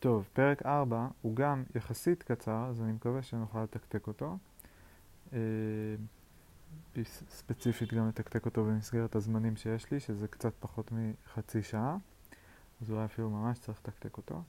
טוב, 0.00 0.28
פרק 0.32 0.66
4 0.66 1.08
הוא 1.22 1.36
גם 1.36 1.64
יחסית 1.74 2.22
קצר, 2.22 2.66
אז 2.70 2.82
אני 2.82 2.92
מקווה 2.92 3.22
שנוכל 3.22 3.62
לתקתק 3.62 4.06
אותו. 4.06 4.38
אה, 5.32 5.38
ספציפית 7.30 7.94
גם 7.94 8.08
לתקתק 8.08 8.46
אותו 8.46 8.64
במסגרת 8.64 9.14
הזמנים 9.14 9.56
שיש 9.56 9.90
לי, 9.90 10.00
שזה 10.00 10.28
קצת 10.28 10.52
פחות 10.60 10.92
מחצי 10.92 11.62
שעה, 11.62 11.96
אז 12.82 12.90
אולי 12.90 13.04
אפילו 13.04 13.30
ממש 13.30 13.58
צריך 13.58 13.78
לתקתק 13.78 14.16
אותו. 14.16 14.42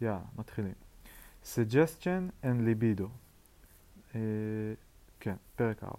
יאללה, 0.00 0.20
מתחילים. 0.36 0.74
Suggestion 1.44 2.44
and 2.44 2.60
libido. 2.66 3.06
Uh, 4.12 4.14
כן, 5.20 5.36
פרק 5.56 5.82
4. 5.82 5.92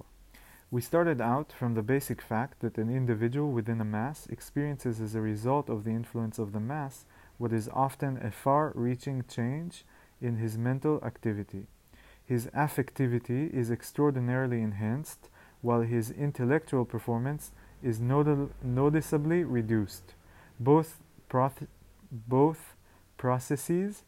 We 0.74 0.82
started 0.82 1.22
out 1.22 1.54
from 1.60 1.76
the 1.76 1.84
basic 1.84 2.22
fact 2.22 2.62
that 2.62 2.78
an 2.78 2.90
individual 2.90 3.52
within 3.52 3.80
a 3.82 3.86
mass 3.86 4.28
experiences 4.32 5.02
as 5.06 5.14
a 5.16 5.22
result 5.22 5.70
of 5.70 5.84
the 5.84 5.94
influence 6.02 6.40
of 6.40 6.52
the 6.56 6.64
mass 6.72 7.06
what 7.38 7.54
is 7.54 7.70
often 7.74 8.18
a 8.18 8.32
far-reaching 8.32 9.24
change 9.28 9.86
in 10.22 10.38
his 10.38 10.58
mental 10.58 11.04
activity. 11.04 11.68
His 12.26 12.48
affectivity 12.48 13.54
is 13.54 13.70
extraordinarily 13.70 14.62
enhanced, 14.62 15.30
while 15.62 15.82
his 15.82 16.12
intellectual 16.12 16.86
performance 16.86 17.52
is 17.82 18.00
noticeably 18.00 19.44
reduced. 19.44 20.14
Both, 20.60 21.02
both 22.12 22.76
processes 23.18 24.04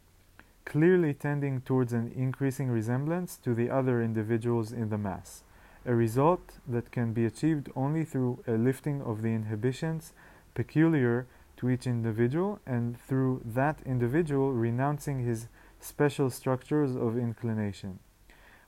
clearly 0.66 1.14
tending 1.14 1.62
towards 1.62 1.94
an 1.94 2.12
increasing 2.16 2.70
resemblance 2.70 3.38
to 3.38 3.54
the 3.54 3.70
other 3.70 4.02
individuals 4.02 4.72
in 4.72 4.90
the 4.90 4.98
mass, 4.98 5.44
a 5.86 5.94
result 5.94 6.54
that 6.68 6.92
can 6.92 7.14
be 7.14 7.26
achieved 7.26 7.70
only 7.76 8.04
through 8.04 8.44
a 8.48 8.54
lifting 8.54 9.02
of 9.02 9.22
the 9.22 9.30
inhibitions 9.30 10.14
peculiar 10.54 11.28
to 11.58 11.70
each 11.70 11.88
individual 11.88 12.60
and 12.66 13.00
through 13.00 13.42
that 13.46 13.80
individual 13.86 14.54
renouncing 14.54 15.20
his 15.20 15.48
special 15.80 16.30
structures 16.30 16.96
of 16.96 17.18
inclination. 17.18 18.00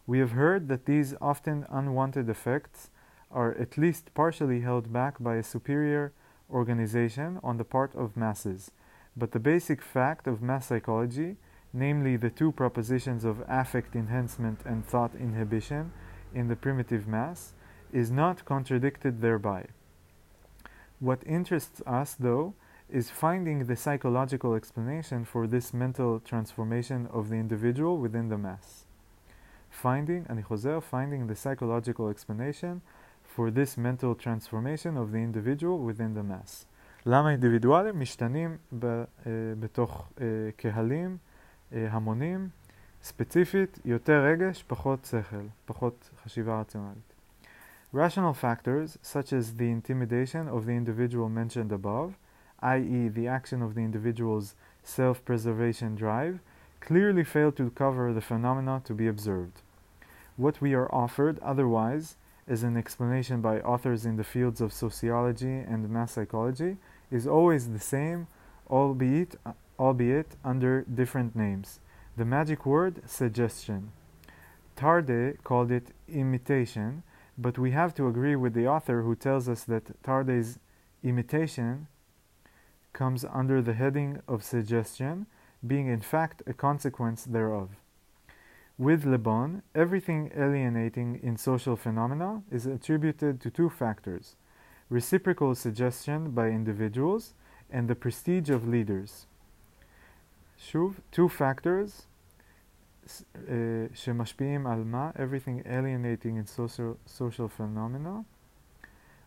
We 0.05 0.19
have 0.19 0.31
heard 0.31 0.67
that 0.69 0.85
these 0.85 1.15
often 1.19 1.65
unwanted 1.69 2.29
effects 2.29 2.89
are 3.29 3.53
at 3.55 3.77
least 3.77 4.13
partially 4.13 4.61
held 4.61 4.93
back 4.93 5.15
by 5.19 5.35
a 5.35 5.43
superior 5.43 6.13
organization 6.49 7.39
on 7.43 7.57
the 7.57 7.65
part 7.65 7.93
of 7.93 8.15
masses, 8.15 8.71
but 9.17 9.31
the 9.31 9.39
basic 9.39 9.81
fact 9.81 10.27
of 10.27 10.41
mass 10.41 10.67
psychology, 10.67 11.35
namely 11.73 12.15
the 12.15 12.29
two 12.29 12.51
propositions 12.51 13.25
of 13.25 13.43
affect 13.47 13.95
enhancement 13.95 14.61
and 14.65 14.85
thought 14.85 15.13
inhibition 15.15 15.91
in 16.33 16.47
the 16.47 16.55
primitive 16.55 17.07
mass, 17.07 17.53
is 17.91 18.11
not 18.11 18.45
contradicted 18.45 19.21
thereby. 19.21 19.65
What 20.99 21.21
interests 21.25 21.81
us, 21.85 22.15
though, 22.17 22.53
is 22.92 23.10
finding 23.10 23.66
the 23.66 23.76
psychological 23.76 24.54
explanation 24.54 25.24
for 25.24 25.46
this 25.46 25.72
mental 25.72 26.20
transformation 26.20 27.08
of 27.10 27.30
the 27.30 27.36
individual 27.36 27.96
within 27.96 28.28
the 28.28 28.36
mass. 28.36 28.84
Finding, 29.82 30.30
אני 30.30 30.42
חוזר, 30.42 30.78
finding 30.90 31.26
the 31.26 31.34
psychological 31.34 32.08
explanation 32.08 32.80
for 33.24 33.50
this 33.50 33.78
mental 33.78 34.14
transformation 34.14 34.96
of 34.96 35.10
the 35.12 35.18
individual 35.18 35.78
within 35.78 36.14
the 36.14 36.22
mass. 36.22 36.66
למה 37.06 37.30
אינדיבידואלים 37.30 38.00
משתנים 38.00 38.56
ב, 38.78 38.84
uh, 38.84 39.26
בתוך 39.60 40.08
uh, 40.16 40.20
קהלים, 40.56 41.16
uh, 41.70 41.74
המונים, 41.90 42.48
ספציפית 43.02 43.78
יותר 43.84 44.24
רגש, 44.24 44.64
פחות 44.66 45.04
שכל, 45.04 45.46
פחות 45.64 46.10
חשיבה 46.24 46.60
רציונלית. 46.60 47.12
Rational 47.94 48.32
factors, 48.32 48.96
such 49.02 49.32
as 49.32 49.56
the 49.58 49.70
intimidation 49.70 50.48
of 50.48 50.64
the 50.66 50.72
individual 50.72 51.28
mentioned 51.28 51.72
above, 51.72 52.16
i.e., 52.61 53.07
the 53.07 53.27
action 53.27 53.61
of 53.61 53.75
the 53.75 53.81
individual's 53.81 54.55
self 54.83 55.23
preservation 55.25 55.95
drive, 55.95 56.39
clearly 56.79 57.23
fail 57.23 57.51
to 57.51 57.69
cover 57.71 58.13
the 58.13 58.21
phenomena 58.21 58.81
to 58.85 58.93
be 58.93 59.07
observed. 59.07 59.61
What 60.35 60.61
we 60.61 60.73
are 60.73 60.93
offered 60.93 61.39
otherwise 61.39 62.15
as 62.47 62.63
an 62.63 62.77
explanation 62.77 63.41
by 63.41 63.59
authors 63.59 64.05
in 64.05 64.15
the 64.15 64.23
fields 64.23 64.61
of 64.61 64.71
sociology 64.71 65.57
and 65.57 65.89
mass 65.89 66.13
psychology 66.13 66.77
is 67.11 67.27
always 67.27 67.69
the 67.69 67.79
same, 67.79 68.27
albeit, 68.69 69.35
albeit 69.79 70.35
under 70.43 70.83
different 70.83 71.35
names. 71.35 71.79
The 72.15 72.25
magic 72.25 72.65
word 72.65 73.01
suggestion. 73.05 73.91
Tarde 74.75 75.37
called 75.43 75.71
it 75.71 75.87
imitation, 76.07 77.03
but 77.37 77.57
we 77.57 77.71
have 77.71 77.93
to 77.95 78.07
agree 78.07 78.35
with 78.35 78.53
the 78.53 78.67
author 78.67 79.01
who 79.01 79.15
tells 79.15 79.49
us 79.49 79.63
that 79.65 80.01
Tarde's 80.03 80.59
imitation 81.03 81.87
comes 82.96 83.24
under 83.24 83.62
the 83.62 83.74
heading 83.74 84.20
of 84.28 84.44
suggestion, 84.44 85.26
being 85.66 85.88
in 85.88 86.00
fact 86.00 86.42
a 86.46 86.52
consequence 86.52 87.24
thereof. 87.24 87.70
With 88.78 89.04
Le 89.04 89.18
Bon, 89.18 89.62
everything 89.74 90.30
alienating 90.36 91.20
in 91.22 91.36
social 91.36 91.76
phenomena 91.76 92.42
is 92.50 92.66
attributed 92.66 93.40
to 93.40 93.50
two 93.50 93.70
factors 93.70 94.36
reciprocal 94.90 95.54
suggestion 95.54 96.32
by 96.32 96.48
individuals 96.48 97.32
and 97.70 97.88
the 97.88 97.94
prestige 97.94 98.50
of 98.50 98.68
leaders. 98.68 99.26
שוב, 100.56 101.00
two 101.10 101.28
factors 101.28 102.06
שמשפיעים 103.94 104.66
על 104.66 104.84
מה? 104.84 105.10
everything 105.16 105.66
alienating 105.66 106.36
in 106.36 106.46
social, 106.46 106.96
social 107.06 107.48
phenomena 107.48 108.24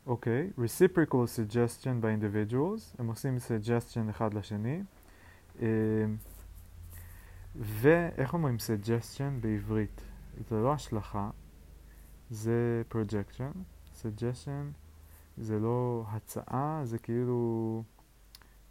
אוקיי, 0.06 0.50
okay. 0.56 0.61
reciprocal 0.61 1.12
suggestion 1.12 2.03
by 2.03 2.22
individuals, 2.22 2.97
הם 2.99 3.06
עושים 3.06 3.37
suggestion 3.37 4.11
אחד 4.11 4.34
לשני. 4.34 4.83
Um, 5.56 5.62
ואיך 7.56 8.34
אומרים 8.34 8.56
suggestion 8.56 9.41
בעברית? 9.41 10.00
זה 10.49 10.56
לא 10.56 10.72
השלכה, 10.72 11.31
זה 12.31 12.83
projection. 12.93 13.56
suggestion 14.03 14.72
זה 15.37 15.59
לא 15.59 16.05
הצעה, 16.09 16.81
זה 16.84 16.99
כאילו 16.99 17.83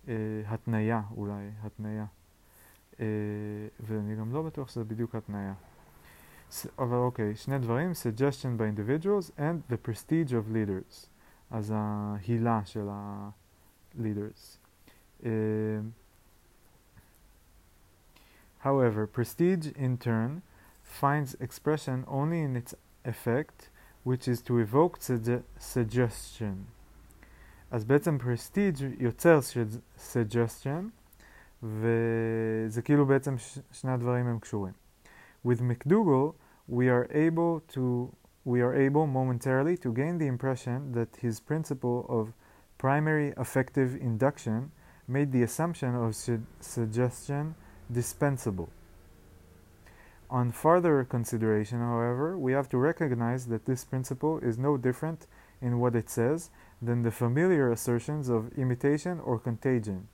uh, 0.06 0.10
התניה 0.48 1.02
אולי, 1.16 1.50
התניה. 1.62 2.06
Uh, 2.94 3.00
ואני 3.80 4.16
גם 4.16 4.34
לא 4.34 4.42
בטוח 4.42 4.70
שזה 4.70 4.84
בדיוק 4.84 5.16
התניה. 5.16 5.54
אבל 6.80 6.98
אוקיי, 6.98 7.36
שני 7.36 7.60
דברים, 7.60 7.92
suggestion 7.92 8.60
by 8.60 8.80
individuals 8.80 9.32
and 9.38 9.74
the 9.74 9.88
prestige 9.88 10.32
of 10.32 10.54
leaders. 10.54 11.10
אז 11.52 11.74
ההילה 11.76 12.62
של 12.66 12.88
ה-leaders. 12.90 14.58
Uh, 15.22 15.26
however, 18.60 19.08
prestige 19.08 19.68
in 19.76 19.98
turn 19.98 20.42
finds 20.84 21.36
expression 21.40 22.04
only 22.08 22.42
in 22.42 22.56
its 22.56 22.74
effect, 23.06 23.70
which 24.04 24.28
is 24.28 24.42
to 24.42 24.58
evoke 24.60 24.98
suggestion. 25.60 26.66
אז 27.72 27.86
בעצם 27.86 28.18
prestige 28.18 28.84
יוצר 29.00 29.40
suggestion, 29.98 30.90
וזה 31.64 32.82
כאילו 32.82 33.06
בעצם 33.06 33.36
שני 33.72 33.92
הדברים 33.92 34.28
הם 34.28 34.40
קשורים. 34.40 34.74
With 35.46 35.60
McDougall, 35.60 36.34
we 36.70 36.88
are 36.90 37.08
able 37.12 37.74
to 37.76 38.12
we 38.50 38.62
are 38.62 38.74
able 38.74 39.06
momentarily 39.06 39.78
to 39.78 39.94
gain 39.94 40.18
the 40.18 40.26
impression 40.26 40.92
that 40.94 41.18
his 41.18 41.40
principle 41.40 42.04
of 42.10 42.34
primary 42.80 43.32
affective 43.38 43.96
induction 44.02 44.72
made 45.08 45.32
the 45.32 45.44
assumption 45.44 45.94
of 45.94 46.16
su 46.16 46.42
suggestion 46.60 47.54
dispensable. 47.92 48.70
On 50.32 50.52
further 50.52 51.04
consideration, 51.04 51.80
however, 51.80 52.40
we 52.40 52.54
have 52.54 52.68
to 52.70 52.80
recognize 52.80 53.46
that 53.46 53.66
this 53.68 53.86
principle 53.86 54.40
is 54.40 54.58
no 54.58 54.78
different 54.78 55.28
in 55.62 55.80
what 55.80 55.96
it 55.96 56.10
says 56.10 56.50
than 56.82 57.04
the 57.04 57.12
familiar 57.12 57.72
assertions 57.72 58.30
of 58.30 58.52
imitation 58.58 59.20
or 59.20 59.38
contagion. 59.38 60.08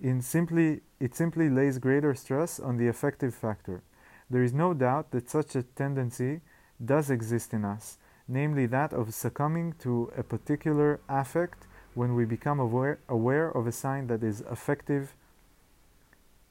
In 0.00 0.22
simply, 0.22 0.82
it 1.00 1.16
simply 1.16 1.48
lays 1.48 1.78
greater 1.78 2.14
stress 2.14 2.60
on 2.60 2.76
the 2.76 2.86
affective 2.86 3.34
factor. 3.34 3.82
There 4.30 4.44
is 4.44 4.52
no 4.52 4.74
doubt 4.74 5.10
that 5.10 5.28
such 5.28 5.56
a 5.56 5.64
tendency 5.64 6.40
does 6.86 7.10
exist 7.10 7.52
in 7.52 7.64
us, 7.64 7.98
namely 8.28 8.66
that 8.66 8.92
of 8.92 9.14
succumbing 9.14 9.74
to 9.80 10.12
a 10.16 10.22
particular 10.22 11.00
affect 11.08 11.66
when 11.94 12.14
we 12.14 12.24
become 12.24 12.58
aware, 12.58 12.98
aware 13.08 13.48
of 13.48 13.66
a 13.66 13.72
sign 13.72 14.06
that 14.08 14.22
is 14.22 14.42
affective, 14.48 15.14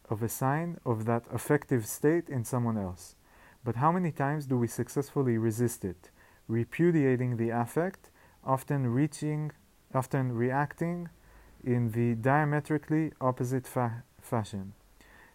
of 0.09 0.21
a 0.23 0.29
sign 0.29 0.79
of 0.85 1.05
that 1.05 1.23
affective 1.31 1.85
state 1.85 2.29
in 2.29 2.43
someone 2.43 2.77
else. 2.77 3.15
But 3.63 3.77
how 3.77 3.91
many 3.91 4.11
times 4.11 4.45
do 4.45 4.57
we 4.57 4.67
successfully 4.67 5.37
resist 5.37 5.85
it, 5.85 6.09
repudiating 6.47 7.37
the 7.37 7.49
affect, 7.49 8.09
often 8.43 8.87
reaching, 8.87 9.51
often 9.93 10.33
reacting 10.33 11.09
in 11.63 11.91
the 11.91 12.15
diametrically 12.15 13.13
opposite 13.21 13.65
fa 13.65 14.03
fashion? 14.21 14.73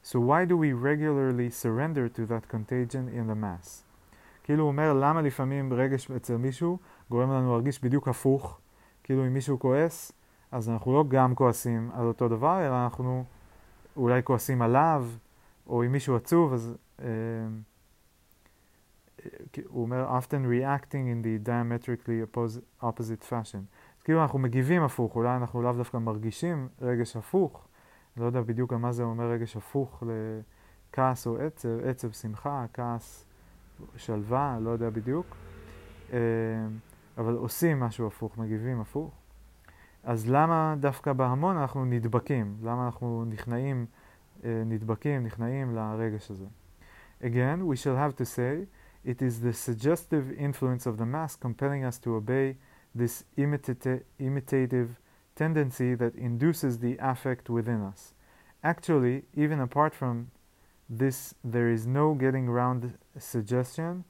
So 0.02 0.20
why 0.20 0.44
do 0.44 0.56
we 0.56 0.72
regularly 0.72 1.50
surrender 1.50 2.08
to 2.10 2.26
that 2.26 2.48
contagion 2.48 3.08
in 3.08 3.26
the 3.26 3.34
mass? 3.34 3.82
כאילו 4.48 4.62
הוא 4.62 4.68
אומר 4.68 4.92
למה 4.94 5.22
לפעמים 5.22 5.72
רגש 5.72 6.10
אצל 6.10 6.36
מישהו 6.36 6.78
גורם 7.10 7.30
לנו 7.30 7.52
להרגיש 7.52 7.84
בדיוק 7.84 8.08
הפוך, 8.08 8.60
כאילו 9.02 9.26
אם 9.26 9.34
מישהו 9.34 9.58
כועס, 9.58 10.12
אז 10.52 10.70
אנחנו 10.70 10.92
לא 10.92 11.04
גם 11.08 11.34
כועסים 11.34 11.90
על 11.94 12.06
אותו 12.06 12.28
דבר, 12.28 12.66
אלא 12.66 12.84
אנחנו 12.84 13.24
אולי 13.96 14.22
כועסים 14.22 14.62
עליו, 14.62 15.06
או 15.66 15.84
אם 15.84 15.92
מישהו 15.92 16.16
עצוב, 16.16 16.52
אז 16.52 16.74
uh, 16.98 17.02
הוא 19.66 19.82
אומר, 19.82 20.18
often 20.18 20.44
reacting 20.50 20.92
in 20.92 21.24
the 21.24 21.48
diametrically 21.48 22.36
opposite 22.82 23.24
fashion. 23.30 23.62
אז 23.98 24.02
כאילו 24.04 24.22
אנחנו 24.22 24.38
מגיבים 24.38 24.82
הפוך, 24.82 25.16
אולי 25.16 25.36
אנחנו 25.36 25.62
לאו 25.62 25.72
דווקא 25.72 25.96
מרגישים 25.96 26.68
רגש 26.80 27.16
הפוך, 27.16 27.68
לא 28.16 28.24
יודע 28.24 28.40
בדיוק 28.40 28.72
על 28.72 28.78
מה 28.78 28.92
זה 28.92 29.02
אומר 29.02 29.30
רגש 29.30 29.56
הפוך 29.56 30.02
לכעס 30.06 31.26
או 31.26 31.36
עצב, 31.36 31.68
עצב 31.84 32.10
שמחה, 32.10 32.64
כעס 32.72 33.27
שלווה, 33.95 34.57
לא 34.61 34.69
יודע 34.69 34.89
בדיוק, 34.89 35.35
אה, 36.13 36.19
אבל 37.17 37.33
עושים 37.33 37.79
משהו 37.79 38.07
הפוך, 38.07 38.37
מגיבים 38.37 38.81
הפוך. 38.81 39.11
אז 40.03 40.29
למה 40.29 40.75
דווקא 40.79 41.13
בהמון 41.13 41.57
אנחנו 41.57 41.85
נדבקים? 41.85 42.57
למה 42.63 42.85
אנחנו 42.85 43.25
נכנעים, 43.27 43.85
אה, 44.43 44.63
נדבקים, 44.65 45.23
נכנעים 45.23 45.75
לרגש 45.75 46.31
הזה? 46.31 46.45
Again, 47.21 47.61
we 47.61 47.75
shall 47.75 47.95
have 47.95 48.15
to 48.17 48.25
say, 48.25 48.67
it 49.05 49.21
is 49.21 49.41
the 49.41 49.53
suggestive 49.53 50.31
influence 50.37 50.85
of 50.85 50.97
the 50.97 51.05
mass 51.05 51.35
compelling 51.35 51.83
us 51.85 51.97
to 51.99 52.15
obey 52.15 52.55
this 52.95 53.23
imita 53.37 54.01
imitative 54.19 54.89
tendency 55.35 55.95
that 55.95 56.13
induces 56.15 56.79
the 56.79 56.97
affect 56.99 57.49
within 57.49 57.81
us. 57.81 58.13
Actually, 58.63 59.23
even 59.35 59.59
apart 59.59 59.93
from 59.93 60.31
this, 60.89 61.33
there 61.43 61.69
is 61.69 61.85
no 61.87 62.13
getting 62.13 62.47
around 62.47 62.93
suggestion. 63.17 64.03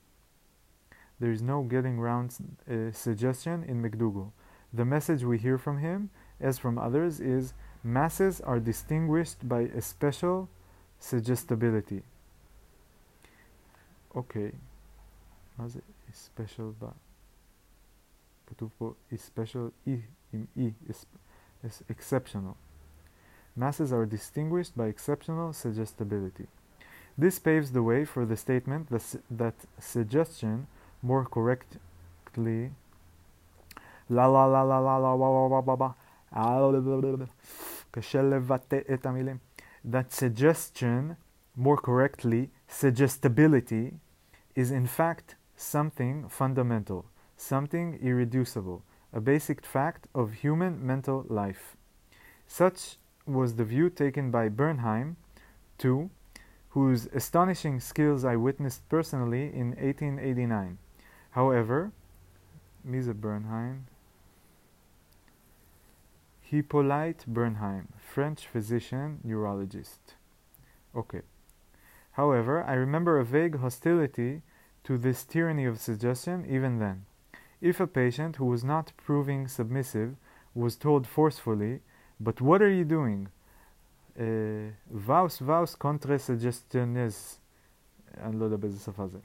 There 1.20 1.32
is 1.32 1.42
no 1.42 1.64
getting 1.64 2.00
around 2.00 2.36
uh, 2.70 2.92
suggestion 2.92 3.64
in 3.64 3.82
McDougall. 3.82 4.32
The 4.74 4.86
message 4.86 5.24
we 5.24 5.38
hear 5.38 5.58
from 5.58 5.78
him, 5.78 6.10
as 6.42 6.58
from 6.58 6.78
others, 6.78 7.20
is 7.20 7.54
masses 7.84 8.42
are 8.42 8.60
distinguished 8.60 9.48
by 9.48 9.62
a 9.62 9.82
special 9.82 10.50
suggestibility. 11.00 12.02
Okay. 14.16 14.52
מה 15.58 15.68
זה 15.68 15.80
special 16.12 16.74
ב... 16.80 16.86
כתוב 18.48 18.72
פה 18.78 18.94
special 19.14 19.70
E 19.88 19.92
עם 20.34 20.46
E, 20.58 20.72
is 21.64 21.84
exceptional. 21.90 22.56
Masses 23.56 23.94
are 23.94 24.06
distinguished 24.06 24.76
by 24.76 24.88
exceptional 24.88 25.54
suggestibility. 25.54 26.48
This 27.19 27.39
paves 27.41 27.73
the 27.73 27.83
way 27.83 28.05
for 28.05 28.25
the 28.25 28.37
statement 28.37 28.89
that 29.31 29.55
suggestion 29.81 30.69
more 31.03 31.25
correctly 31.25 32.71
la 34.09 34.27
la 34.27 34.45
la 34.47 34.63
la 34.63 34.79
la 34.79 34.97
la 34.97 35.15
wa 35.15 35.29
wa 35.31 35.47
wa 35.49 35.61
wa 35.61 35.75
wa 35.75 35.95
that 39.85 40.13
suggestion 40.13 41.17
more 41.57 41.77
correctly 41.77 42.51
suggestibility 42.69 43.95
is 44.55 44.71
in 44.71 44.87
fact 44.87 45.35
something 45.57 46.29
fundamental 46.29 47.05
something 47.37 47.99
irreducible 48.01 48.83
a 49.13 49.21
basic 49.21 49.65
fact 49.65 50.07
of 50.15 50.33
human 50.35 50.85
mental 50.85 51.25
life. 51.29 51.77
Such 52.47 52.97
was 53.27 53.55
the 53.55 53.65
view 53.65 53.91
taken 53.91 54.31
by 54.31 54.49
Bernheim 54.49 55.17
to 55.79 56.11
whose 56.71 57.07
astonishing 57.07 57.81
skills 57.81 58.25
I 58.25 58.37
witnessed 58.37 58.89
personally 58.89 59.45
in 59.53 59.69
1889. 59.71 60.79
However, 61.31 61.93
Mise 62.85 63.13
Bernheim, 63.15 63.87
Hippolyte 66.41 67.25
Bernheim, 67.27 67.89
French 67.99 68.47
physician, 68.47 69.21
neurologist. 69.23 70.15
Okay. 70.95 71.23
However, 72.13 72.65
I 72.65 72.73
remember 72.73 73.19
a 73.19 73.25
vague 73.25 73.59
hostility 73.59 74.43
to 74.85 74.97
this 74.97 75.25
tyranny 75.25 75.67
of 75.67 75.79
suggestion 75.79 76.47
even 76.49 76.79
then. 76.79 77.05
If 77.61 77.81
a 77.81 77.87
patient 77.87 78.37
who 78.37 78.47
was 78.47 78.65
not 78.65 78.93
proving 78.97 79.47
submissive 79.49 80.17
was 80.55 80.77
told 80.77 81.07
forcefully, 81.07 81.81
But 82.21 82.41
what 82.41 82.63
are 82.63 82.71
you 82.71 82.85
doing? 82.85 83.29
Vaus 84.90 85.40
vaus 85.40 85.76
contre 85.76 86.18
suggestiones. 86.18 87.40
אני 88.18 88.40
לא 88.40 88.46
יודע 88.46 88.58
באיזה 88.58 88.80
שפה 88.80 89.08
זה. 89.08 89.20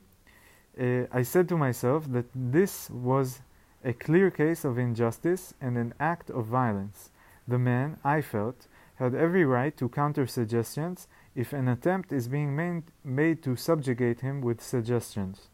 I 1.13 1.23
said 1.23 1.49
to 1.49 1.57
myself 1.57 2.05
that 2.13 2.29
this 2.35 2.91
was 2.91 3.41
a 3.85 3.93
clear 3.93 4.31
case 4.31 4.65
of 4.65 4.79
injustice 4.79 5.55
and 5.61 5.77
an 5.77 5.93
act 6.01 6.31
of 6.31 6.47
violence. 6.47 7.11
The 7.47 7.59
man, 7.59 7.97
I 8.05 8.21
felt, 8.21 8.67
had 8.97 9.15
every 9.15 9.45
right 9.45 9.77
to 9.77 9.89
counter 9.89 10.27
suggestions 10.27 11.07
if 11.35 11.53
an 11.53 11.69
attempt 11.69 12.13
is 12.13 12.29
being 12.29 12.55
made, 12.57 12.85
made 13.05 13.43
to 13.45 13.57
subjugate 13.57 14.21
him 14.21 14.41
with 14.41 14.61
suggestions. 14.61 15.49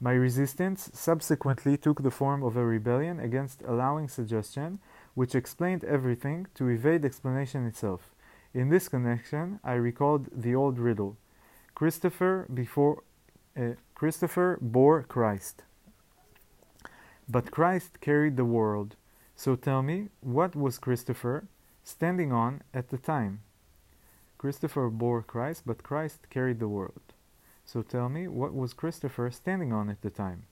My 0.00 0.12
resistance 0.12 0.90
subsequently 0.92 1.76
took 1.76 2.02
the 2.02 2.10
form 2.10 2.42
of 2.42 2.56
a 2.56 2.64
rebellion 2.64 3.20
against 3.20 3.62
allowing 3.62 4.08
suggestion, 4.08 4.78
which 5.14 5.34
explained 5.34 5.84
everything 5.84 6.46
to 6.56 6.68
evade 6.68 7.04
explanation 7.04 7.66
itself. 7.66 8.02
In 8.52 8.68
this 8.68 8.88
connection, 8.88 9.60
I 9.64 9.74
recalled 9.74 10.28
the 10.32 10.54
old 10.54 10.78
riddle 10.78 11.16
Christopher 11.74 12.46
before 12.52 13.02
uh, 13.56 13.74
Christopher 13.94 14.58
bore 14.60 15.02
Christ. 15.02 15.62
But 17.28 17.50
Christ 17.50 18.00
carried 18.00 18.36
the 18.36 18.44
world. 18.44 18.96
So 19.34 19.56
tell 19.56 19.82
me, 19.82 20.08
what 20.20 20.54
was 20.54 20.78
Christopher 20.78 21.46
standing 21.82 22.32
on 22.32 22.62
at 22.72 22.90
the 22.90 22.98
time? 22.98 23.40
Christopher 24.38 24.88
bore 24.90 25.22
Christ, 25.22 25.62
but 25.66 25.82
Christ 25.82 26.28
carried 26.30 26.60
the 26.60 26.68
world. 26.68 27.00
So 27.64 27.82
tell 27.82 28.08
me, 28.08 28.28
what 28.28 28.54
was 28.54 28.74
Christopher 28.74 29.30
standing 29.30 29.72
on 29.72 29.88
at 29.88 30.02
the 30.02 30.10
time? 30.10 30.44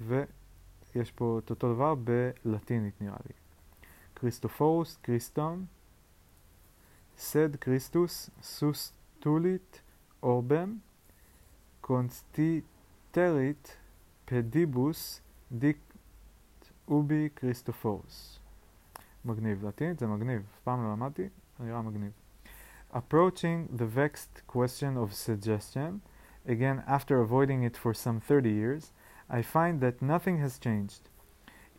ויש 0.00 1.10
פה 1.14 1.40
את 1.44 1.50
אותו 1.50 1.74
דבר 1.74 1.94
בלטינית 1.94 3.00
נראה 3.00 3.16
לי. 3.26 3.32
כריסטופורוס, 4.18 4.98
כריסטום, 5.02 5.64
סד 7.18 7.56
כריסטוס, 7.56 8.30
סוס 8.42 8.92
טולית, 9.18 9.82
אורבם, 10.22 10.78
קונסטיטרית, 11.80 13.76
פדיבוס, 14.24 15.20
דיקט 15.52 15.94
אובי 16.88 17.28
כריסטופורוס. 17.36 18.38
מגניב, 19.24 19.66
לטינית 19.66 19.98
זה 19.98 20.06
מגניב, 20.06 20.42
אף 20.54 20.60
פעם 20.64 20.84
לא 20.84 20.92
למדתי, 20.92 21.28
נראה 21.60 21.82
מגניב. 21.82 22.12
Approaching 22.92 23.76
the 23.76 23.86
vexed 23.86 24.42
question 24.46 24.96
of 24.96 25.12
suggestion, 25.12 26.00
again 26.46 26.82
after 26.86 27.20
avoiding 27.20 27.62
it 27.64 27.76
for 27.76 27.92
some 27.92 28.20
30 28.20 28.50
years, 28.50 28.92
I 29.28 29.42
find 29.42 29.80
that 29.80 30.02
nothing 30.02 30.38
has 30.38 30.58
changed. 30.58 31.08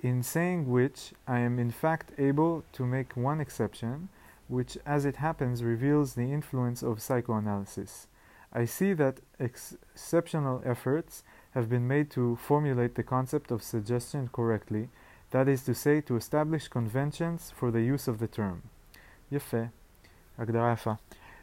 In 0.02 0.24
saying 0.24 0.70
which, 0.70 1.14
I 1.28 1.40
am 1.40 1.58
in 1.58 1.72
fact 1.72 2.12
able 2.18 2.64
to 2.74 2.86
make 2.86 3.16
one 3.16 3.40
exception, 3.40 4.10
which, 4.48 4.78
as 4.86 5.06
it 5.06 5.16
happens, 5.16 5.64
reveals 5.64 6.14
the 6.14 6.32
influence 6.32 6.84
of 6.84 7.02
psychoanalysis. 7.02 8.08
I 8.54 8.66
see 8.66 8.94
that 8.94 9.20
ex 9.40 9.76
exceptional 9.94 10.62
efforts 10.64 11.24
have 11.52 11.70
been 11.70 11.88
made 11.88 12.10
to 12.12 12.36
formulate 12.36 12.96
the 12.96 13.04
concept 13.04 13.52
of 13.52 13.64
suggestion 13.64 14.30
correctly, 14.32 14.90
that 15.32 15.48
is 15.48 15.64
to 15.64 15.74
say, 15.74 16.02
to 16.02 16.16
establish 16.16 16.68
conventions 16.68 17.52
for 17.56 17.72
the 17.72 17.82
use 17.82 18.08
of 18.08 18.20
the 18.20 18.28
term. 18.28 18.62
יפה, 19.32 19.70
הגדרה 20.38 20.74
יפה. 20.74 20.98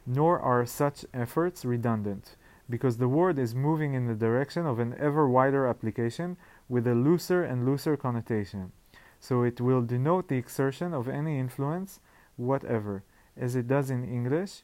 Nor 0.06 0.40
are 0.40 0.64
such 0.66 1.04
efforts 1.12 1.64
redundant, 1.64 2.36
because 2.68 2.96
the 2.96 3.08
word 3.08 3.38
is 3.38 3.54
moving 3.54 3.94
in 3.94 4.06
the 4.06 4.14
direction 4.14 4.66
of 4.66 4.78
an 4.78 4.94
ever 4.98 5.28
wider 5.28 5.66
application 5.66 6.36
with 6.69 6.87
a 6.87 6.95
looser 6.95 7.43
and 7.43 7.65
looser 7.65 7.97
connotation. 7.97 8.71
So 9.19 9.43
it 9.43 9.59
will 9.61 9.81
denote 9.81 10.27
the 10.27 10.37
exertion 10.37 10.93
of 10.93 11.07
any 11.07 11.39
influence 11.39 11.99
whatever, 12.35 13.03
as 13.35 13.55
it 13.55 13.67
does 13.67 13.89
in 13.89 14.03
English, 14.03 14.63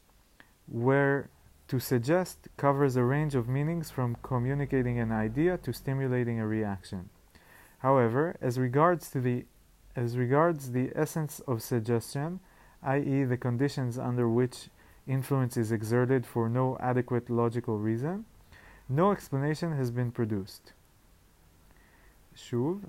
where 0.66 1.28
to 1.68 1.80
suggest 1.80 2.48
covers 2.56 2.96
a 2.96 3.04
range 3.04 3.34
of 3.34 3.48
meanings 3.48 3.90
from 3.90 4.16
communicating 4.22 4.98
an 4.98 5.10
idea 5.10 5.56
to 5.58 5.72
stimulating 5.72 6.38
a 6.38 6.46
reaction. 6.46 7.08
However, 7.78 8.36
as 8.40 8.58
regards 8.58 9.10
to 9.10 9.20
the 9.20 9.44
as 9.96 10.16
regards 10.16 10.72
the 10.72 10.90
essence 10.96 11.40
of 11.46 11.62
suggestion, 11.62 12.40
i.e. 12.82 13.24
the 13.24 13.36
conditions 13.36 13.96
under 13.96 14.28
which 14.28 14.68
influence 15.06 15.56
is 15.56 15.70
exerted 15.70 16.26
for 16.26 16.48
no 16.48 16.76
adequate 16.80 17.30
logical 17.30 17.78
reason, 17.78 18.24
no 18.88 19.12
explanation 19.12 19.76
has 19.76 19.92
been 19.92 20.10
produced. 20.10 20.72
Shuv, 22.36 22.80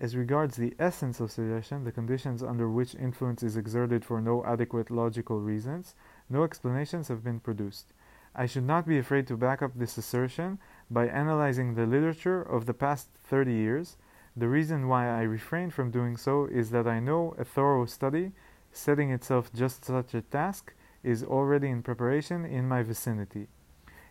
as 0.00 0.16
regards 0.16 0.56
the 0.56 0.74
essence 0.78 1.20
of 1.20 1.30
suggestion, 1.30 1.84
the 1.84 1.92
conditions 1.92 2.42
under 2.42 2.68
which 2.68 2.94
influence 2.94 3.42
is 3.42 3.56
exerted 3.56 4.04
for 4.04 4.20
no 4.20 4.44
adequate 4.44 4.90
logical 4.90 5.40
reasons, 5.40 5.94
no 6.28 6.42
explanations 6.42 7.08
have 7.08 7.22
been 7.22 7.38
produced. 7.38 7.92
I 8.34 8.46
should 8.46 8.64
not 8.64 8.86
be 8.86 8.98
afraid 8.98 9.26
to 9.28 9.36
back 9.36 9.62
up 9.62 9.72
this 9.74 9.98
assertion 9.98 10.58
by 10.90 11.06
analyzing 11.06 11.74
the 11.74 11.86
literature 11.86 12.42
of 12.42 12.66
the 12.66 12.74
past 12.74 13.08
30 13.24 13.52
years. 13.52 13.96
The 14.36 14.48
reason 14.48 14.88
why 14.88 15.08
I 15.08 15.22
refrain 15.22 15.70
from 15.70 15.90
doing 15.90 16.16
so 16.16 16.46
is 16.46 16.70
that 16.70 16.86
I 16.86 16.98
know 16.98 17.34
a 17.38 17.44
thorough 17.44 17.84
study, 17.84 18.32
setting 18.72 19.10
itself 19.10 19.52
just 19.52 19.84
such 19.84 20.14
a 20.14 20.22
task, 20.22 20.74
is 21.04 21.22
already 21.22 21.68
in 21.68 21.82
preparation 21.82 22.44
in 22.44 22.68
my 22.68 22.82
vicinity. 22.82 23.48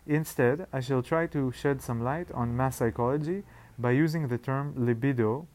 Instead, 0.06 0.66
I 0.72 0.80
shall 0.80 1.02
try 1.02 1.26
to 1.28 1.52
shed 1.52 1.82
some 1.82 2.02
light 2.02 2.30
on 2.32 2.56
mass 2.56 2.76
psychology 2.76 3.44
by 3.82 3.90
using 3.90 4.28
the 4.28 4.38
term 4.38 4.72
libido, 4.76 5.46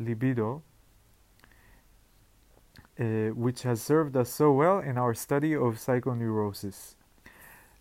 libido, 0.00 0.62
uh, 2.98 3.04
which 3.34 3.62
has 3.62 3.80
served 3.80 4.16
us 4.16 4.30
so 4.30 4.50
well 4.50 4.78
in 4.80 4.96
our 4.96 5.14
study 5.14 5.54
of 5.54 5.74
psychoneurosis. 5.74 6.96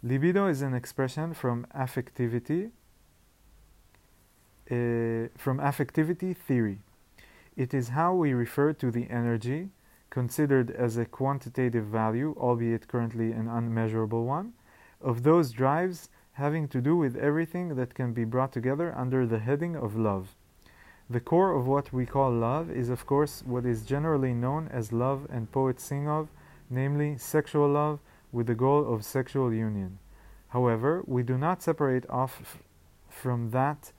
Libido 0.04 0.48
is 0.48 0.62
an 0.62 0.74
expression 0.74 1.34
from 1.34 1.66
affectivity, 1.76 2.70
uh, 4.70 5.30
from 5.36 5.58
affectivity 5.58 6.36
theory. 6.36 6.80
It 7.56 7.74
is 7.74 7.90
how 7.90 8.14
we 8.14 8.34
refer 8.34 8.74
to 8.74 8.92
the 8.92 9.10
energy, 9.10 9.70
considered 10.12 10.70
as 10.70 10.98
a 10.98 11.06
quantitative 11.06 11.86
value, 11.86 12.36
albeit 12.38 12.88
currently 12.88 13.32
an 13.32 13.48
unmeasurable 13.48 14.26
one, 14.26 14.54
of 15.02 15.24
those 15.24 15.52
drives 15.52 16.10
having 16.38 16.68
to 16.68 16.80
do 16.80 16.96
with 16.96 17.16
everything 17.16 17.76
that 17.76 17.96
can 17.96 18.14
be 18.14 18.24
brought 18.24 18.52
together 18.52 18.94
under 18.96 19.26
the 19.26 19.40
heading 19.40 19.76
of 19.76 19.96
love. 19.96 20.36
The 21.10 21.20
core 21.20 21.52
of 21.52 21.66
what 21.66 21.92
we 21.92 22.06
call 22.06 22.32
love 22.32 22.70
is, 22.70 22.90
of 22.90 23.08
course, 23.08 23.42
what 23.44 23.66
is 23.66 23.82
generally 23.82 24.36
known 24.36 24.68
as 24.68 24.94
love 24.94 25.26
and 25.32 25.52
poets 25.52 25.84
sing 25.84 26.08
of, 26.08 26.30
namely 26.70 27.18
sexual 27.18 27.68
love 27.68 28.00
with 28.32 28.46
the 28.46 28.54
goal 28.54 28.94
of 28.94 29.04
sexual 29.04 29.52
union. 29.52 29.98
However, 30.50 31.02
we 31.08 31.24
do 31.24 31.40
not 31.40 31.64
separate 31.64 32.08
off 32.08 32.60
from 33.10 33.50
that 33.50 33.92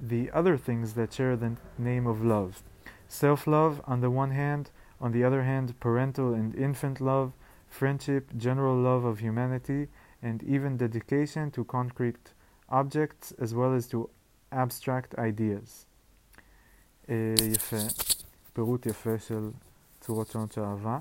the 0.00 0.30
other 0.30 0.56
things 0.56 0.94
that 0.94 1.12
share 1.12 1.36
the 1.36 1.56
name 1.76 2.06
of 2.06 2.24
love. 2.24 2.62
Self 3.08 3.46
love, 3.46 3.82
on 3.84 4.00
the 4.00 4.10
one 4.10 4.30
hand, 4.30 4.70
on 5.02 5.12
the 5.12 5.22
other 5.22 5.42
hand, 5.42 5.78
parental 5.80 6.32
and 6.32 6.54
infant 6.54 6.98
love, 6.98 7.34
friendship, 7.68 8.30
general 8.38 8.74
love 8.74 9.04
of 9.04 9.18
humanity, 9.18 9.88
and 10.21 10.43
even 10.43 10.77
dedication 10.77 11.51
to 11.51 11.63
concrete 11.63 12.33
objects 12.69 13.33
as 13.39 13.53
well 13.53 13.73
as 13.73 13.87
to 13.87 14.09
abstract 14.51 15.15
ideas. 15.17 15.85
יפה, 17.53 17.77
פירוט 18.53 18.85
יפה 18.85 19.19
של 19.19 19.51
צורות 20.01 20.27
שונות 20.27 20.51
של 20.51 20.61
אהבה. 20.61 20.99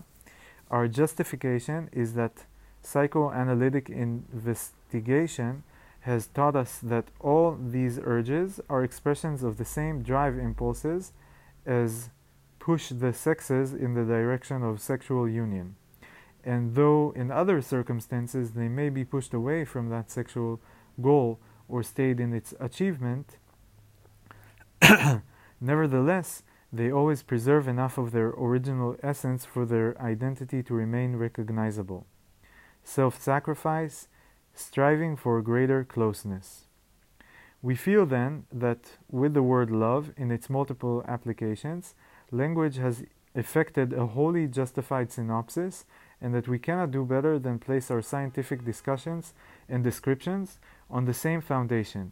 Our 0.71 0.89
justification 0.89 1.89
is 1.93 2.15
that 2.15 2.45
psychoanalytic 2.83 3.91
investigation 3.91 5.63
has 6.01 6.29
taught 6.29 6.57
us 6.57 6.79
that 6.79 7.07
all 7.21 7.57
these 7.77 7.99
urges 7.99 8.61
are 8.69 8.83
expressions 8.83 9.43
of 9.43 9.57
the 9.57 9.65
same 9.65 10.03
drive 10.03 10.39
impulses 10.39 11.13
as 11.67 12.11
push 12.59 12.91
the 12.91 13.13
sexes 13.13 13.75
in 13.75 13.95
the 13.95 14.05
direction 14.05 14.63
of 14.63 14.81
sexual 14.81 15.29
union. 15.29 15.77
And 16.46 16.76
though 16.76 17.12
in 17.16 17.32
other 17.32 17.62
circumstances 17.62 18.52
they 18.52 18.68
may 18.68 18.90
be 18.90 19.04
pushed 19.04 19.34
away 19.34 19.66
from 19.66 19.90
that 19.90 20.12
sexual 20.12 20.62
goal 21.02 21.40
or 21.68 21.82
stayed 21.82 22.20
in 22.20 22.34
its 22.34 22.54
achievement, 22.60 23.38
nevertheless, 25.60 26.44
they 26.72 26.92
always 26.92 27.24
preserve 27.24 27.68
enough 27.68 27.98
of 27.98 28.12
their 28.12 28.30
original 28.30 28.96
essence 29.02 29.44
for 29.44 29.66
their 29.66 30.00
identity 30.00 30.62
to 30.62 30.74
remain 30.74 31.16
recognizable. 31.16 32.06
Self 32.84 33.20
sacrifice, 33.20 34.08
striving 34.54 35.16
for 35.16 35.42
greater 35.42 35.84
closeness. 35.84 36.68
We 37.62 37.76
feel 37.76 38.06
then 38.06 38.46
that 38.52 38.98
with 39.10 39.34
the 39.34 39.42
word 39.42 39.72
love 39.72 40.12
in 40.16 40.30
its 40.30 40.52
multiple 40.52 41.04
applications, 41.08 41.96
language 42.30 42.78
has 42.78 43.04
effected 43.34 43.92
a 43.92 44.06
wholly 44.06 44.48
justified 44.48 45.12
synopsis, 45.12 45.86
and 46.22 46.34
that 46.34 46.48
we 46.48 46.60
cannot 46.60 46.92
do 46.92 47.04
better 47.04 47.38
than 47.38 47.60
place 47.60 47.92
our 47.92 48.02
scientific 48.02 48.64
discussions 48.66 49.34
and 49.70 49.84
descriptions 49.84 50.60
on 50.90 51.06
the 51.06 51.14
same 51.14 51.42
foundation. 51.42 52.12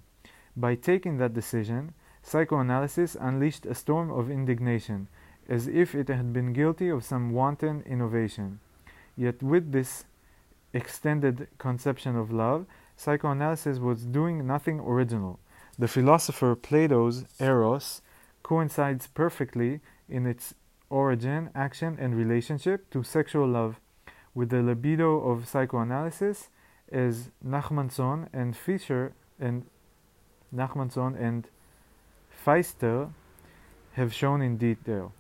By 0.56 0.76
taking 0.76 1.18
that 1.18 1.34
decision, 1.34 1.94
psychoanalysis 2.22 3.16
unleashed 3.20 3.66
a 3.66 3.76
storm 3.76 4.12
of 4.12 4.30
indignation, 4.30 5.08
as 5.50 5.68
if 5.68 5.94
it 5.94 6.08
had 6.08 6.32
been 6.32 6.54
guilty 6.54 6.90
of 6.90 7.04
some 7.04 7.32
wanton 7.32 7.84
innovation. 7.86 8.60
Yet, 9.16 9.44
with 9.44 9.72
this 9.72 10.06
extended 10.74 11.48
conception 11.58 12.16
of 12.16 12.32
love, 12.32 12.66
psychoanalysis 12.96 13.80
was 13.80 14.06
doing 14.06 14.46
nothing 14.46 14.80
original. 14.80 15.40
The 15.78 15.88
philosopher 15.88 16.56
Plato's 16.56 17.26
Eros 17.40 18.02
coincides 18.44 19.08
perfectly 19.08 19.82
in 20.08 20.26
its 20.26 20.54
origin, 20.90 21.50
action, 21.56 21.98
and 22.00 22.16
relationship 22.16 22.90
to 22.92 23.04
sexual 23.04 23.48
love, 23.48 23.80
with 24.36 24.50
the 24.50 24.62
libido 24.62 25.20
of 25.20 25.48
psychoanalysis 25.48 26.50
as 26.92 27.30
Nachmanson 27.46 28.28
and 28.34 28.56
Fischer 28.56 29.14
and 29.40 29.66
Nachmanson 30.54 31.20
and 31.20 31.48
Pfister 32.30 33.10
have 33.94 34.14
shown 34.14 34.42
in 34.42 34.58
detail. 34.58 35.14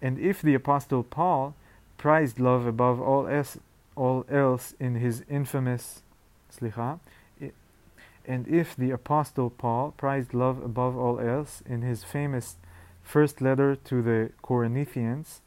And 0.00 0.18
if 0.18 0.42
the 0.42 0.54
Apostle 0.54 1.02
Paul 1.02 1.54
prized 1.96 2.38
love 2.38 2.66
above 2.66 3.00
all 3.00 3.26
else, 3.26 3.58
all 3.96 4.26
else 4.28 4.74
in 4.80 4.96
his 4.96 5.24
infamous 5.28 6.02
slicha, 6.52 6.98
and 8.26 8.48
if 8.48 8.74
the 8.74 8.90
Apostle 8.90 9.50
Paul 9.50 9.92
prized 9.96 10.32
love 10.32 10.62
above 10.62 10.96
all 10.96 11.20
else 11.20 11.62
in 11.66 11.82
his 11.82 12.04
famous 12.04 12.56
first 13.02 13.40
letter 13.42 13.76
to 13.76 14.02
the 14.02 14.30
Corinthians, 14.42 15.42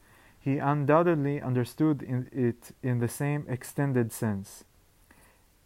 he 0.46 0.58
undoubtedly 0.58 1.40
understood 1.40 2.02
in 2.02 2.28
it 2.32 2.72
in 2.82 2.98
the 2.98 3.08
same 3.08 3.44
extended 3.48 4.12
sense. 4.12 4.64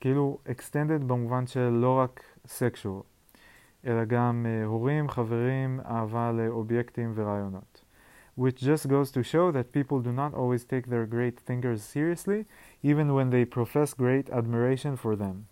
כאילו 0.00 0.38
extended 0.46 1.04
במובן 1.06 1.46
של 1.46 1.68
לא 1.68 1.98
רק 1.98 2.22
sexual, 2.46 3.02
אלא 3.86 4.04
גם 4.04 4.46
הורים, 4.64 5.08
חברים, 5.08 5.80
אהבה 5.80 6.32
לאובייקטים 6.32 7.12
ורעיונות. 7.14 7.82
Which 8.38 8.60
just 8.60 8.88
goes 8.88 9.10
to 9.12 9.22
show 9.22 9.50
that 9.50 9.72
people 9.72 10.00
do 10.00 10.12
not 10.12 10.34
always 10.34 10.64
take 10.64 10.88
their 10.88 11.06
great 11.06 11.40
thinkers 11.40 11.82
seriously, 11.82 12.44
even 12.82 13.14
when 13.14 13.30
they 13.30 13.46
profess 13.46 13.94
great 13.94 14.28
admiration 14.28 14.96
for 14.96 15.16
them. 15.16 15.46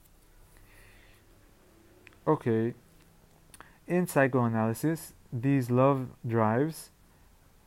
Okay, 2.26 2.74
in 3.86 4.06
psychoanalysis, 4.06 5.14
these 5.32 5.70
love 5.70 6.08
drives, 6.26 6.90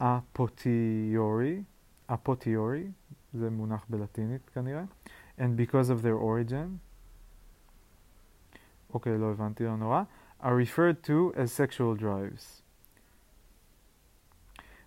a 0.03 0.21
potiori, 0.35 1.63
apotiori, 2.09 2.91
זה 3.33 3.51
מונח 3.51 3.87
בלטינית 3.89 4.51
כנראה, 4.51 4.85
and 5.39 5.57
because 5.57 5.91
of 5.91 6.03
their 6.03 6.19
origin, 6.19 6.79
אוקיי, 8.95 9.17
okay, 9.17 9.21
לא 9.21 9.31
הבנתי, 9.31 9.65
לא 9.65 9.77
נורא, 9.77 10.03
are 10.41 10.57
referred 10.57 11.07
to 11.07 11.33
as 11.37 11.53
sexual 11.53 11.95
drives. 11.95 12.63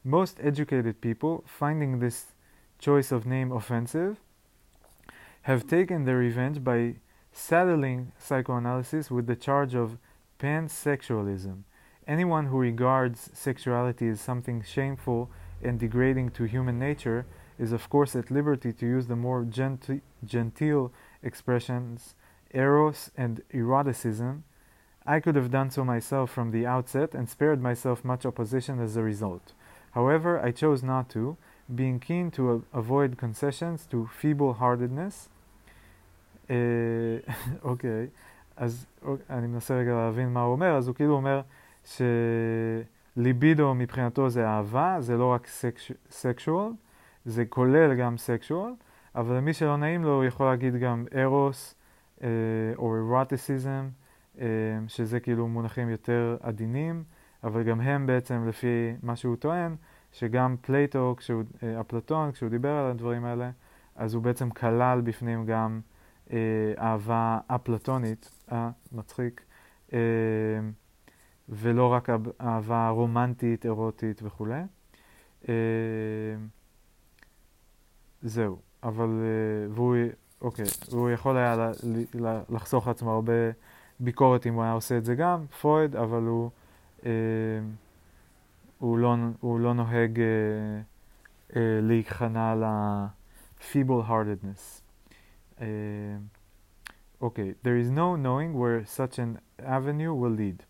Most 0.03 0.39
educated 0.39 0.99
people, 1.01 1.43
finding 1.47 1.99
this 1.99 2.33
choice 2.77 3.11
of 3.11 3.25
name 3.25 3.51
offensive, 3.51 4.19
have 5.43 5.65
taken 5.65 6.03
their 6.03 6.17
revenge 6.17 6.63
by 6.63 6.95
saddling 7.31 8.11
psychoanalysis 8.19 9.09
with 9.09 9.25
the 9.27 9.35
charge 9.35 9.73
of 9.73 9.97
pansexualism, 10.39 11.63
Anyone 12.06 12.46
who 12.46 12.58
regards 12.58 13.30
sexuality 13.34 14.08
as 14.08 14.20
something 14.20 14.62
shameful 14.62 15.30
and 15.62 15.78
degrading 15.78 16.30
to 16.30 16.44
human 16.44 16.78
nature 16.78 17.26
is, 17.58 17.72
of 17.72 17.88
course, 17.90 18.16
at 18.16 18.30
liberty 18.30 18.72
to 18.72 18.86
use 18.86 19.06
the 19.06 19.16
more 19.16 19.44
genti- 19.44 20.00
genteel 20.24 20.92
expressions 21.22 22.14
eros 22.52 23.10
and 23.16 23.42
eroticism. 23.52 24.44
I 25.06 25.20
could 25.20 25.36
have 25.36 25.50
done 25.50 25.70
so 25.70 25.84
myself 25.84 26.30
from 26.30 26.50
the 26.50 26.66
outset 26.66 27.14
and 27.14 27.28
spared 27.28 27.60
myself 27.62 28.04
much 28.04 28.26
opposition 28.26 28.80
as 28.80 28.96
a 28.96 29.02
result. 29.02 29.52
However, 29.92 30.40
I 30.40 30.50
chose 30.50 30.82
not 30.82 31.08
to, 31.10 31.36
being 31.72 32.00
keen 32.00 32.30
to 32.32 32.64
avoid 32.72 33.18
concessions 33.18 33.86
to 33.86 34.08
feeble 34.12 34.54
heartedness 34.54 35.28
אוקיי, 37.62 38.06
אז 38.56 38.86
אני 39.30 39.46
מנסה 39.46 39.74
רגע 39.74 39.94
להבין 39.94 40.32
מה 40.32 40.42
הוא 40.42 40.52
אומר, 40.52 40.76
אז 40.76 40.88
הוא 40.88 40.94
כאילו 40.94 41.14
אומר 41.14 41.40
שליבידו 43.15 43.75
מבחינתו 43.75 44.29
זה 44.29 44.47
אהבה, 44.47 44.97
זה 44.99 45.17
לא 45.17 45.31
רק 45.31 45.47
סקשואל, 46.09 46.71
זה 47.25 47.45
כולל 47.45 47.95
גם 47.95 48.17
סקשואל, 48.17 48.71
אבל 49.15 49.35
למי 49.35 49.53
שלא 49.53 49.77
נעים 49.77 50.03
לו 50.03 50.15
הוא 50.15 50.23
יכול 50.23 50.45
להגיד 50.45 50.75
גם 50.75 51.05
ארוס 51.15 51.75
אה, 52.23 52.27
או 52.77 52.95
אירוטיסיזם, 52.95 53.89
אה, 54.39 54.45
שזה 54.87 55.19
כאילו 55.19 55.47
מונחים 55.47 55.89
יותר 55.89 56.37
עדינים, 56.41 57.03
אבל 57.43 57.63
גם 57.63 57.81
הם 57.81 58.05
בעצם 58.05 58.47
לפי 58.47 58.95
מה 59.03 59.15
שהוא 59.15 59.35
טוען, 59.35 59.75
שגם 60.11 60.55
פלייטו, 60.61 61.15
אה, 61.63 61.81
אפלטון, 61.81 62.31
כשהוא 62.31 62.49
דיבר 62.49 62.69
על 62.69 62.91
הדברים 62.91 63.25
האלה, 63.25 63.51
אז 63.95 64.13
הוא 64.13 64.23
בעצם 64.23 64.49
כלל 64.49 65.01
בפנים 65.01 65.45
גם 65.45 65.81
אהבה 66.77 67.39
אפלטונית, 67.47 68.31
אה, 68.51 68.69
מצחיק, 68.91 69.41
אה, 69.93 69.99
ולא 71.49 71.93
רק 71.93 72.09
אהבה 72.41 72.89
רומנטית, 72.89 73.65
אירוטית 73.65 74.21
וכולי. 74.23 74.61
אה, 75.49 75.53
זהו. 78.21 78.59
אבל, 78.85 79.09
uh, 79.09 79.71
והוא, 79.73 79.95
אוקיי, 80.41 80.65
והוא 80.91 81.09
יכול 81.09 81.37
היה 81.37 81.71
לחסוך 82.49 82.87
לעצמו 82.87 83.11
הרבה 83.11 83.33
ביקורת 83.99 84.47
אם 84.47 84.53
הוא 84.53 84.63
היה 84.63 84.71
עושה 84.71 84.97
את 84.97 85.05
זה 85.05 85.15
גם, 85.15 85.45
פרויד, 85.61 85.95
אבל 85.95 86.21
הוא, 86.21 86.49
uh, 86.99 87.05
הוא, 88.79 88.97
לא, 88.97 89.15
הוא 89.39 89.59
לא 89.59 89.73
נוהג 89.73 90.19
uh, 90.19 90.21
uh, 91.51 91.55
להיכנע 91.81 92.55
ל-feeble 92.55 94.09
heartedness. 94.09 94.81
Uh, 95.57 95.63
okay, 97.21 97.53
there 97.63 97.77
is 97.77 97.89
no 97.89 98.15
knowing 98.15 98.53
where 98.53 98.85
such 98.85 99.19
an 99.19 99.39
avenue 99.59 100.13
will 100.13 100.35
lead. 100.41 100.63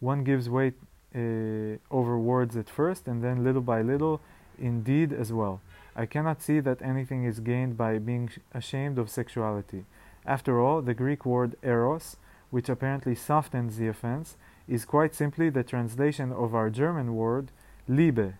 One 0.00 0.24
gives 0.24 0.48
way 0.48 0.72
uh, 1.14 1.76
over 1.90 2.18
words 2.18 2.56
at 2.56 2.68
first, 2.68 3.06
and 3.06 3.22
then 3.22 3.44
little 3.44 3.62
by 3.62 3.82
little, 3.82 4.20
indeed 4.58 5.12
as 5.12 5.32
well. 5.32 5.60
I 5.94 6.06
cannot 6.06 6.42
see 6.42 6.60
that 6.60 6.82
anything 6.82 7.24
is 7.24 7.40
gained 7.40 7.76
by 7.76 7.98
being 7.98 8.30
ashamed 8.54 8.98
of 8.98 9.10
sexuality. 9.10 9.84
After 10.24 10.60
all, 10.60 10.82
the 10.82 10.94
Greek 10.94 11.26
word 11.26 11.56
eros, 11.62 12.16
which 12.50 12.68
apparently 12.68 13.14
softens 13.14 13.76
the 13.76 13.88
offense, 13.88 14.36
is 14.68 14.84
quite 14.84 15.14
simply 15.14 15.50
the 15.50 15.64
translation 15.64 16.32
of 16.32 16.54
our 16.54 16.70
German 16.70 17.14
word 17.14 17.50
liebe. 17.88 18.34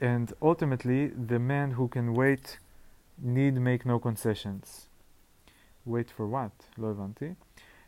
And 0.00 0.32
ultimately, 0.42 1.06
the 1.08 1.38
man 1.38 1.72
who 1.72 1.88
can 1.88 2.14
wait 2.14 2.58
need 3.22 3.54
make 3.54 3.86
no 3.86 3.98
concessions. 3.98 4.88
Wait 5.84 6.10
for 6.10 6.26
what? 6.26 6.52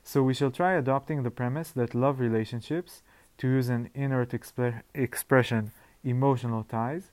So 0.07 0.23
we 0.23 0.35
shall 0.35 0.53
try 0.53 0.75
adopting 0.75 1.25
the 1.25 1.33
premise 1.33 1.73
that 1.73 1.93
love 1.93 2.21
relationships 2.21 3.03
to 3.39 3.49
use 3.49 3.69
an 3.69 3.91
inert 3.93 4.31
exp- 4.31 4.83
expression, 4.95 5.73
emotional 6.05 6.63
ties, 6.63 7.11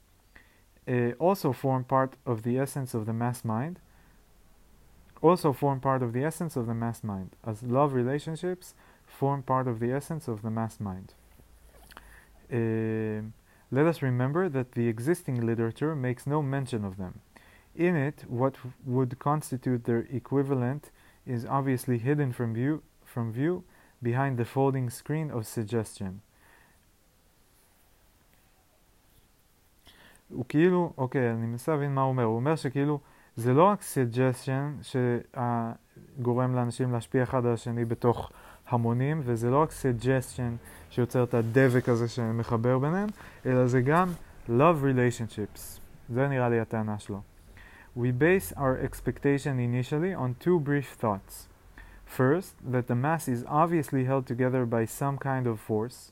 uh, 0.88 1.14
also 1.18 1.54
form 1.54 1.86
part 1.86 2.14
of 2.24 2.44
the 2.44 2.60
essence 2.60 2.94
of 2.94 3.08
the 3.08 3.12
mass 3.12 3.44
mind. 3.44 3.80
Also 5.24 5.54
form 5.54 5.80
part 5.80 6.04
of 6.04 6.14
the 6.14 6.24
essence 6.24 6.56
of 6.56 6.68
the 6.68 6.76
mass 6.76 7.04
mind, 7.04 7.32
as 7.44 7.64
love 7.64 7.94
relationships 7.96 8.76
form 9.08 9.42
part 9.42 9.68
of 9.68 9.80
the 9.80 9.92
essence 9.92 10.28
of 10.28 10.44
the 10.44 10.52
mass 10.52 10.80
mind. 10.80 11.16
Uh, 12.54 13.26
let 13.72 13.88
us 13.88 14.04
remember 14.04 14.48
that 14.50 14.74
the 14.74 14.88
existing 14.88 15.44
literature 15.44 15.96
makes 15.96 16.28
no 16.28 16.44
mention 16.44 16.86
of 16.86 16.98
them. 16.98 17.22
In 17.76 17.96
it, 17.96 18.26
what 18.28 18.58
would 18.86 19.18
constitute 19.18 19.86
their 19.86 20.06
equivalent 20.12 20.92
is 21.27 21.46
obviously 21.46 21.98
hidden 21.98 22.32
from 22.32 22.53
view, 22.53 22.82
from 23.06 23.32
view 23.32 23.63
behind 24.01 24.38
the 24.38 24.46
folding 24.46 24.89
screen 24.89 25.32
of 25.32 25.46
suggestion. 25.46 26.20
הוא 30.30 30.46
כאילו, 30.50 30.94
אוקיי, 30.98 31.32
אני 31.32 31.46
מנסה 31.46 31.72
להבין 31.72 31.96
מה 31.96 32.01
הוא 32.01 32.10
אומר. 32.10 32.24
הוא 32.24 32.36
אומר 32.36 32.56
שכאילו, 32.56 33.00
זה 33.36 33.53
לא 33.53 33.63
רק 33.63 33.80
suggestion 33.82 34.84
שגורם 36.20 36.56
לאנשים 36.56 36.92
להשפיע 36.92 37.24
אחד 37.24 37.46
על 37.46 37.53
השני 37.53 37.86
בתוך 37.86 38.32
המונים, 38.68 39.22
וזה 39.24 39.50
לא 39.50 39.62
רק 39.62 39.70
suggestion 39.70 40.65
שיוצר 40.89 41.24
את 41.24 41.34
הדבק 41.34 41.89
הזה 41.89 42.08
שמחבר 42.08 42.80
ביניהם, 42.80 43.10
אלא 43.46 43.68
זה 43.68 43.82
גם 43.82 44.10
love 44.48 44.84
relationships. 44.84 45.80
זה 46.10 46.27
נראה 46.27 46.50
לי 46.50 46.60
הטענה 46.60 47.00
שלו. 47.00 47.22
We 47.96 48.10
base 48.10 48.52
our 48.54 48.76
expectation 48.78 49.60
initially 49.60 50.16
on 50.16 50.36
two 50.40 50.60
brief 50.60 50.90
thoughts. 50.90 51.48
First, 52.06 52.56
that 52.64 52.88
the 52.88 52.96
mass 52.96 53.28
is 53.28 53.46
obviously 53.48 54.06
held 54.06 54.26
together 54.26 54.66
by 54.66 54.86
some 54.86 55.20
kind 55.20 55.46
of 55.46 55.60
force, 55.60 56.12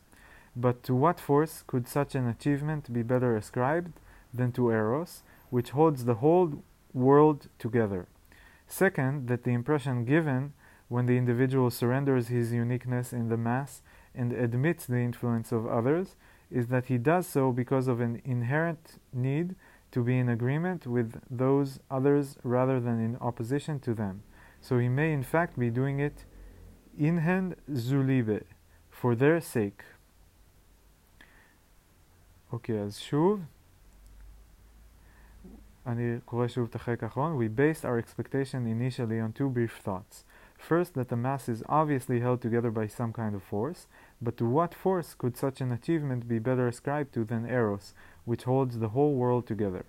but 0.55 0.83
to 0.83 0.93
what 0.93 1.19
force 1.19 1.63
could 1.65 1.87
such 1.87 2.13
an 2.13 2.27
achievement 2.27 2.93
be 2.93 3.01
better 3.01 3.35
ascribed 3.35 3.93
than 4.31 4.51
to 4.53 4.69
Eros, 4.69 5.23
which 5.49 5.71
holds 5.71 6.05
the 6.05 6.15
whole 6.15 6.63
world 6.93 7.47
together? 7.57 8.07
Second, 8.67 9.27
that 9.27 9.43
the 9.43 9.51
impression 9.51 10.05
given 10.05 10.53
when 10.87 11.07
the 11.07 11.17
individual 11.17 11.71
surrenders 11.71 12.27
his 12.27 12.53
uniqueness 12.53 13.11
in 13.11 13.29
the 13.29 13.37
mass 13.37 13.81
and 14.13 14.33
admits 14.33 14.85
the 14.85 14.99
influence 14.99 15.51
of 15.51 15.65
others 15.65 16.15
is 16.51 16.67
that 16.67 16.85
he 16.85 16.97
does 16.97 17.25
so 17.25 17.51
because 17.51 17.87
of 17.87 18.01
an 18.01 18.21
inherent 18.23 18.99
need 19.13 19.55
to 19.91 20.03
be 20.03 20.17
in 20.17 20.29
agreement 20.29 20.87
with 20.87 21.21
those 21.29 21.79
others 21.89 22.37
rather 22.43 22.79
than 22.79 22.99
in 22.99 23.17
opposition 23.17 23.79
to 23.79 23.93
them. 23.93 24.23
So 24.61 24.77
he 24.77 24.89
may 24.89 25.11
in 25.11 25.23
fact 25.23 25.57
be 25.57 25.69
doing 25.69 25.99
it 25.99 26.25
in 26.97 27.19
hand 27.19 27.55
zuliebe, 27.71 28.43
for 28.89 29.15
their 29.15 29.39
sake. 29.41 29.83
okay, 32.53 32.77
as 32.77 32.99
shuv. 32.99 33.47
אני 35.87 36.21
We 37.37 37.47
based 37.47 37.85
our 37.85 37.97
expectation 37.97 38.67
initially 38.67 39.19
on 39.19 39.33
two 39.33 39.49
brief 39.49 39.77
thoughts. 39.77 40.25
First, 40.57 40.93
that 40.93 41.09
the 41.09 41.15
mass 41.15 41.49
is 41.49 41.63
obviously 41.67 42.19
held 42.19 42.39
together 42.41 42.69
by 42.69 42.85
some 42.85 43.11
kind 43.11 43.33
of 43.33 43.41
force, 43.41 43.87
but 44.21 44.37
to 44.37 44.45
what 44.45 44.75
force 44.75 45.15
could 45.15 45.35
such 45.35 45.59
an 45.59 45.71
achievement 45.71 46.27
be 46.27 46.37
better 46.37 46.67
ascribed 46.67 47.13
to 47.15 47.23
than 47.23 47.49
Eros, 47.49 47.95
which 48.24 48.44
holds 48.44 48.78
the 48.78 48.90
whole 48.90 49.14
world 49.14 49.46
together? 49.46 49.84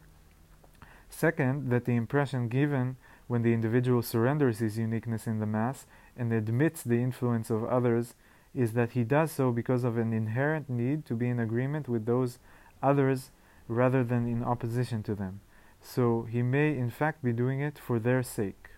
Second, 1.10 1.70
that 1.70 1.86
the 1.86 1.96
impression 1.96 2.48
given 2.48 2.98
when 3.28 3.42
the 3.42 3.54
individual 3.54 4.02
surrenders 4.02 4.60
his 4.60 4.78
uniqueness 4.78 5.28
in 5.28 5.40
the 5.40 5.46
mass 5.46 5.86
and 6.18 6.32
admits 6.32 6.84
the 6.84 7.02
influence 7.02 7.50
of 7.50 7.64
others 7.66 8.16
is 8.56 8.74
that 8.74 8.92
he 8.92 9.04
does 9.04 9.32
so 9.32 9.52
because 9.52 9.84
of 9.84 9.98
an 9.98 10.14
inherent 10.14 10.70
need 10.70 11.06
to 11.06 11.14
be 11.14 11.28
in 11.28 11.40
agreement 11.40 11.88
with 11.88 12.06
those 12.06 12.40
others 12.82 13.32
rather 13.68 14.04
than 14.04 14.28
in 14.28 14.44
opposition 14.44 15.04
to 15.04 15.14
them. 15.14 15.40
So 15.82 16.28
he 16.30 16.42
may 16.42 16.76
in 16.78 16.90
fact 16.90 17.24
be 17.24 17.34
doing 17.34 17.62
it 17.62 17.78
for 17.78 18.00
their 18.00 18.24
sake. 18.24 18.70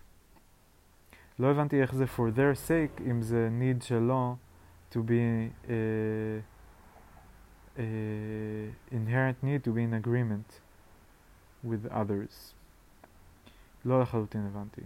לא 1.38 1.50
הבנתי 1.50 1.80
איך 1.82 1.94
זה 1.94 2.04
for 2.04 2.30
their 2.30 2.54
sake 2.54 3.00
אם 3.10 3.22
זה 3.22 3.48
need 3.60 3.82
שלו 3.82 4.36
to 4.90 4.96
be 4.96 5.50
uh, 5.66 5.70
uh, 7.77 7.81
inherent 8.91 9.43
need 9.43 9.63
to 9.63 9.71
be 9.71 9.83
in 9.83 9.93
agreement 9.93 10.59
with 11.63 11.91
others. 11.91 12.53
לא 13.85 14.01
לחלוטין 14.01 14.45
הבנתי. 14.45 14.81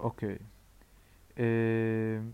אוקיי. 0.00 0.36
Uh, 1.34 1.40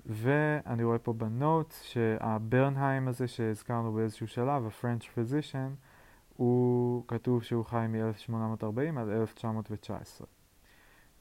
ואני 0.07 0.85
רואה 0.85 0.99
פה 0.99 1.13
בנוטס 1.13 1.83
שהברנהיים 1.83 3.09
הזה 3.09 3.29
שהזכרנו 3.29 3.93
באיזשהו 3.93 4.29
שלב, 4.29 4.67
ה-French 4.67 5.03
physician, 5.03 5.87
הוא 6.37 7.05
כתוב 7.09 7.43
שהוא 7.43 7.65
חי 7.65 7.87
מ-1840 7.89 9.01
עד 9.01 9.09
1919. 9.09 10.27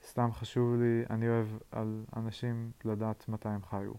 סתם 0.07 0.31
חשוב 0.31 0.75
לי, 0.75 1.03
אני 1.09 1.29
אוהב 1.29 1.47
על 1.71 2.03
אנשים 2.15 2.71
לדעת 2.85 3.29
מתי 3.29 3.49
הם 3.49 3.61
חיו. 3.69 3.91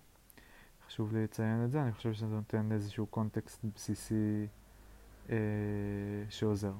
חשוב 0.87 1.13
לי 1.13 1.25
לציין 1.25 1.65
את 1.65 1.71
זה, 1.71 1.83
אני 1.83 1.93
חושב 1.93 2.13
שזה 2.13 2.27
נותן 2.27 2.73
איזשהו 2.73 3.07
קונטקסט 3.07 3.65
בסיסי 3.75 4.47
אה, 5.31 5.37
שעוזר. 6.29 6.73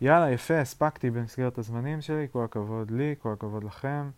יאללה, 0.00 0.30
יפה, 0.30 0.60
הספקתי 0.60 1.10
במסגרת 1.10 1.58
הזמנים 1.58 2.00
שלי, 2.00 2.26
כל 2.32 2.44
הכבוד 2.44 2.90
לי, 2.90 3.14
כל 3.18 3.32
הכבוד 3.32 3.64
לכם, 3.64 4.10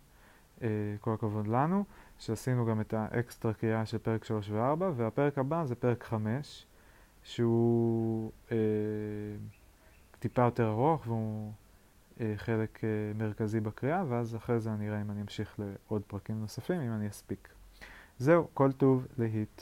אה, 0.61 0.67
כל 1.01 1.13
הכבוד 1.13 1.47
לנו, 1.47 1.83
שעשינו 2.19 2.65
גם 2.65 2.81
את 2.81 2.93
האקסטרה 2.93 3.53
קריאה 3.53 3.85
של 3.85 3.97
פרק 3.97 4.23
3 4.23 4.49
ו-4, 4.49 4.83
והפרק 4.95 5.37
הבא 5.37 5.65
זה 5.65 5.75
פרק 5.75 6.03
5, 6.03 6.65
שהוא 7.23 8.31
אה, 8.51 8.57
טיפה 10.19 10.41
יותר 10.41 10.69
ארוך 10.69 11.07
והוא 11.07 11.51
אה, 12.21 12.33
חלק 12.37 12.83
אה, 12.83 12.89
מרכזי 13.15 13.59
בקריאה, 13.59 14.03
ואז 14.09 14.35
אחרי 14.35 14.59
זה 14.59 14.73
אני 14.73 14.89
אראה 14.89 15.01
אם 15.01 15.11
אני 15.11 15.21
אמשיך 15.21 15.59
לעוד 15.59 16.01
פרקים 16.07 16.41
נוספים, 16.41 16.81
אם 16.81 16.91
אני 16.93 17.07
אספיק. 17.07 17.49
זהו, 18.17 18.47
כל 18.53 18.71
טוב, 18.71 19.07
להיט. 19.17 19.61